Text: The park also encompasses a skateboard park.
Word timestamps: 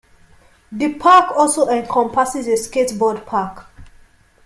The 0.71 0.95
park 0.95 1.29
also 1.37 1.67
encompasses 1.69 2.47
a 2.47 2.53
skateboard 2.53 3.23
park. 3.27 3.67